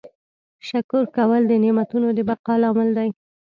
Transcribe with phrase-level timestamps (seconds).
[0.67, 3.09] شکر کول د نعمتونو د بقا لامل دی.